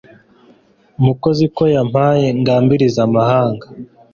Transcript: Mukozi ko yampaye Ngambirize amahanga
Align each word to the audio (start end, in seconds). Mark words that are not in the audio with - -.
Mukozi 1.03 1.45
ko 1.55 1.63
yampaye 1.75 2.27
Ngambirize 2.39 2.99
amahanga 3.07 3.65